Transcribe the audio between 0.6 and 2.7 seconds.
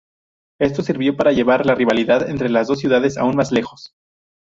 sirvió para llevar la rivalidad entre las